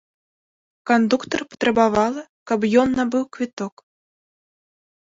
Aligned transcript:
Кандуктар 0.91 1.41
патрабавала, 1.51 2.23
каб 2.53 2.59
ён 2.87 2.99
набыў 3.03 3.23
квіток. 3.39 3.75